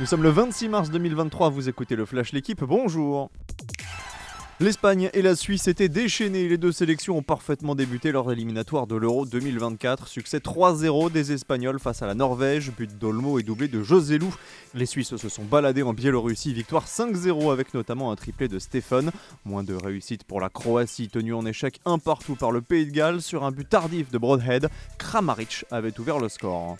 Nous 0.00 0.06
sommes 0.06 0.22
le 0.22 0.30
26 0.30 0.70
mars 0.70 0.90
2023, 0.90 1.50
vous 1.50 1.68
écoutez 1.68 1.94
le 1.94 2.06
Flash 2.06 2.32
L'équipe, 2.32 2.64
bonjour 2.64 3.30
L'Espagne 4.58 5.10
et 5.12 5.20
la 5.20 5.36
Suisse 5.36 5.68
étaient 5.68 5.90
déchaînées. 5.90 6.48
Les 6.48 6.56
deux 6.56 6.72
sélections 6.72 7.18
ont 7.18 7.22
parfaitement 7.22 7.74
débuté 7.74 8.10
leur 8.10 8.32
éliminatoire 8.32 8.86
de 8.86 8.96
l'Euro 8.96 9.26
2024. 9.26 10.08
Succès 10.08 10.38
3-0 10.38 11.12
des 11.12 11.32
Espagnols 11.32 11.78
face 11.78 12.00
à 12.00 12.06
la 12.06 12.14
Norvège. 12.14 12.72
But 12.72 12.98
d'Olmo 12.98 13.38
et 13.38 13.42
doublé 13.42 13.68
de 13.68 13.82
José 13.82 14.16
Lou. 14.16 14.34
Les 14.74 14.86
Suisses 14.86 15.16
se 15.16 15.28
sont 15.28 15.44
baladés 15.44 15.82
en 15.82 15.92
Biélorussie. 15.92 16.54
Victoire 16.54 16.86
5-0 16.86 17.52
avec 17.52 17.74
notamment 17.74 18.10
un 18.10 18.16
triplé 18.16 18.48
de 18.48 18.58
Stéphane. 18.58 19.10
Moins 19.44 19.64
de 19.64 19.74
réussite 19.74 20.24
pour 20.24 20.40
la 20.40 20.48
Croatie, 20.48 21.08
tenue 21.08 21.34
en 21.34 21.44
échec 21.44 21.78
un 21.84 21.98
partout 21.98 22.36
par 22.36 22.52
le 22.52 22.62
Pays 22.62 22.86
de 22.86 22.92
Galles 22.92 23.20
sur 23.20 23.44
un 23.44 23.52
but 23.52 23.68
tardif 23.68 24.10
de 24.10 24.16
Broadhead. 24.18 24.68
Kramaric 24.98 25.66
avait 25.70 25.98
ouvert 26.00 26.18
le 26.18 26.30
score. 26.30 26.76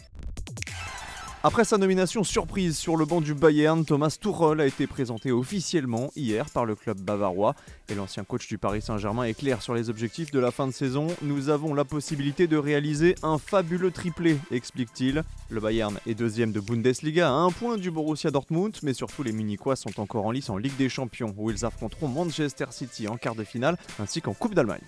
Après 1.42 1.64
sa 1.64 1.78
nomination 1.78 2.22
surprise 2.22 2.76
sur 2.76 2.98
le 2.98 3.06
banc 3.06 3.22
du 3.22 3.32
Bayern, 3.32 3.82
Thomas 3.86 4.14
Tuchel 4.20 4.60
a 4.60 4.66
été 4.66 4.86
présenté 4.86 5.32
officiellement 5.32 6.10
hier 6.14 6.50
par 6.50 6.66
le 6.66 6.74
club 6.74 7.00
bavarois. 7.00 7.54
Et 7.88 7.94
l'ancien 7.94 8.24
coach 8.24 8.46
du 8.46 8.58
Paris 8.58 8.82
Saint-Germain 8.82 9.24
est 9.24 9.32
clair 9.32 9.62
sur 9.62 9.74
les 9.74 9.88
objectifs 9.88 10.30
de 10.32 10.38
la 10.38 10.50
fin 10.50 10.66
de 10.66 10.72
saison. 10.72 11.06
Nous 11.22 11.48
avons 11.48 11.72
la 11.72 11.86
possibilité 11.86 12.46
de 12.46 12.58
réaliser 12.58 13.14
un 13.22 13.38
fabuleux 13.38 13.90
triplé, 13.90 14.36
explique-t-il. 14.50 15.24
Le 15.48 15.60
Bayern 15.60 15.98
est 16.06 16.14
deuxième 16.14 16.52
de 16.52 16.60
Bundesliga 16.60 17.30
à 17.30 17.32
un 17.32 17.50
point 17.50 17.78
du 17.78 17.90
Borussia 17.90 18.30
Dortmund, 18.30 18.76
mais 18.82 18.92
surtout 18.92 19.22
les 19.22 19.32
Munichois 19.32 19.76
sont 19.76 19.98
encore 19.98 20.26
en 20.26 20.32
lice 20.32 20.50
en 20.50 20.58
Ligue 20.58 20.76
des 20.76 20.90
Champions, 20.90 21.34
où 21.38 21.50
ils 21.50 21.64
affronteront 21.64 22.08
Manchester 22.08 22.66
City 22.68 23.08
en 23.08 23.16
quart 23.16 23.34
de 23.34 23.44
finale, 23.44 23.78
ainsi 23.98 24.20
qu'en 24.20 24.34
Coupe 24.34 24.54
d'Allemagne. 24.54 24.82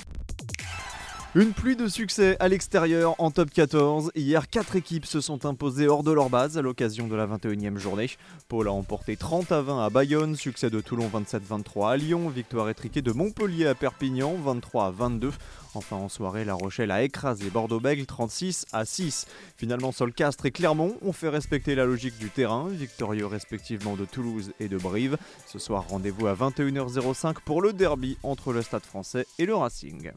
Une 1.35 1.55
pluie 1.55 1.77
de 1.77 1.89
succès 1.89 2.37
à 2.41 2.49
l'extérieur 2.49 3.15
en 3.17 3.31
top 3.31 3.51
14. 3.51 4.13
Hier, 4.15 4.51
quatre 4.51 4.77
équipes 4.77 5.07
se 5.07 5.23
sont 5.23 5.47
imposées 5.47 5.89
hors 5.89 6.03
de 6.03 6.13
leur 6.13 6.29
base 6.29 6.59
à 6.59 6.63
l'occasion 6.63 7.09
de 7.09 7.17
la 7.17 7.27
21e 7.27 7.79
journée. 7.79 8.11
Paul 8.49 8.69
a 8.69 8.73
emporté 8.73 9.17
30 9.17 9.51
à 9.51 9.63
20 9.63 9.83
à 9.83 9.89
Bayonne, 9.89 10.37
succès 10.37 10.69
de 10.69 10.83
Toulon 10.83 11.09
27-23 11.09 11.93
à 11.93 11.97
Lyon, 11.97 12.29
victoire 12.29 12.69
étriquée 12.69 13.01
de 13.01 13.13
Montpellier 13.13 13.67
à 13.67 13.75
Perpignan 13.75 14.35
23 14.45 14.89
à 14.89 14.91
22. 14.91 15.33
Enfin 15.73 15.97
en 15.97 16.11
soirée, 16.11 16.45
La 16.45 16.53
Rochelle 16.53 16.91
a 16.91 17.03
écrasé 17.03 17.49
Bordeaux-Bègles 17.49 18.05
36 18.05 18.67
à 18.75 18.85
6. 18.85 19.25
Finalement, 19.57 19.91
Solcastre 19.91 20.45
et 20.45 20.51
Clermont 20.51 20.99
ont 21.01 21.15
fait 21.15 21.31
respecter 21.31 21.75
la 21.75 21.87
logique 21.87 22.19
du 22.19 22.29
terrain, 22.29 22.69
victorieux 22.69 23.25
respectivement 23.25 23.97
de 23.97 24.05
Toulouse 24.05 24.53
et 24.61 24.69
de 24.69 24.77
Brive. 24.77 25.17
Ce 25.47 25.59
soir, 25.59 25.87
rendez-vous 25.89 26.27
à 26.27 26.35
21h05 26.35 27.37
pour 27.47 27.63
le 27.63 27.73
derby 27.73 28.19
entre 28.23 28.53
le 28.53 28.61
Stade 28.61 28.85
français 28.85 29.27
et 29.39 29.47
le 29.47 29.55
Racing 29.55 30.13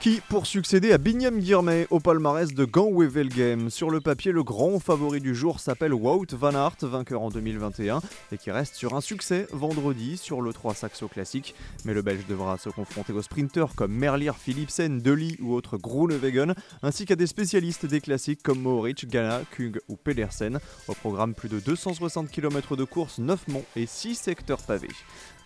qui, 0.00 0.20
pour 0.28 0.46
succéder 0.46 0.92
à 0.92 0.98
Binyam 0.98 1.40
Girmay 1.40 1.86
au 1.90 1.98
palmarès 1.98 2.54
de 2.54 2.66
Wevel 2.72 3.28
Game, 3.28 3.68
sur 3.68 3.90
le 3.90 4.00
papier, 4.00 4.30
le 4.30 4.44
grand 4.44 4.78
favori 4.78 5.20
du 5.20 5.34
jour 5.34 5.58
s'appelle 5.58 5.92
Wout 5.92 6.26
Van 6.32 6.54
Aert, 6.54 6.76
vainqueur 6.82 7.22
en 7.22 7.30
2021, 7.30 8.00
et 8.30 8.38
qui 8.38 8.50
reste 8.50 8.76
sur 8.76 8.94
un 8.94 9.00
succès 9.00 9.48
vendredi 9.52 10.16
sur 10.16 10.40
le 10.40 10.52
3 10.52 10.74
Saxo 10.74 11.08
classique. 11.08 11.54
Mais 11.84 11.94
le 11.94 12.02
Belge 12.02 12.26
devra 12.28 12.58
se 12.58 12.68
confronter 12.68 13.12
aux 13.12 13.22
sprinteurs 13.22 13.74
comme 13.74 13.92
Merlier, 13.92 14.32
Philipsen, 14.38 15.00
Deli 15.00 15.36
ou 15.40 15.54
autres 15.54 15.78
Groenewegen, 15.78 16.54
ainsi 16.82 17.04
qu'à 17.04 17.16
des 17.16 17.26
spécialistes 17.26 17.86
des 17.86 18.00
classiques 18.00 18.42
comme 18.42 18.60
Mohoric, 18.60 19.08
Ghana, 19.08 19.42
Kung 19.56 19.80
ou 19.88 19.96
Pedersen. 19.96 20.60
Au 20.86 20.94
programme, 20.94 21.34
plus 21.34 21.48
de 21.48 21.58
260 21.58 22.30
km 22.30 22.76
de 22.76 22.84
course, 22.84 23.18
9 23.18 23.48
monts 23.48 23.64
et 23.74 23.86
6 23.86 24.14
secteurs 24.14 24.62
pavés. 24.62 24.88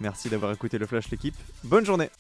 Merci 0.01 0.29
d'avoir 0.29 0.53
écouté 0.53 0.79
le 0.79 0.87
Flash 0.87 1.11
l'équipe. 1.11 1.37
Bonne 1.65 1.87
journée 1.87 2.11